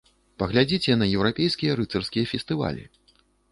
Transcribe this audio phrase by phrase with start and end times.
[0.43, 2.83] Паглядзіце на еўрапейскія рыцарскія фестывалі.